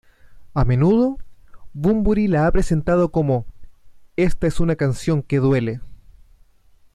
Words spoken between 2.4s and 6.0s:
ha presentado como: ""esta es una canción que duele"".